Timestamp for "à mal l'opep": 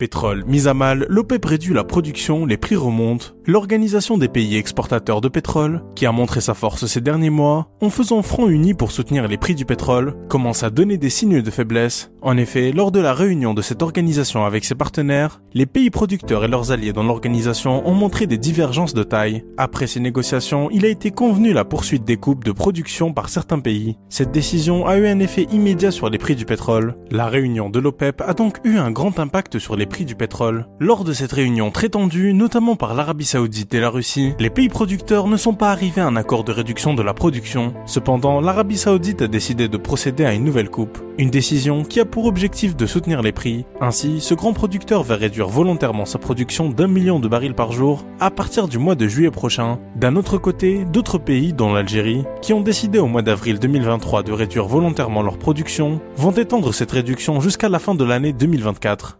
0.66-1.44